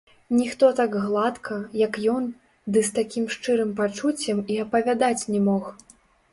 [0.35, 2.25] Ніхто так гладка, як ён,
[2.75, 5.73] ды з такім шчырым пачуццем і апавядаць не мог.